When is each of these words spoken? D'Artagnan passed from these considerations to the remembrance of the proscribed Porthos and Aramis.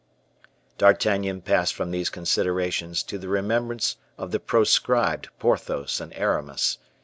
D'Artagnan 0.79 1.41
passed 1.41 1.75
from 1.75 1.91
these 1.91 2.09
considerations 2.09 3.03
to 3.03 3.19
the 3.19 3.27
remembrance 3.27 3.97
of 4.17 4.31
the 4.31 4.39
proscribed 4.39 5.29
Porthos 5.37 6.01
and 6.01 6.11
Aramis. 6.15 6.79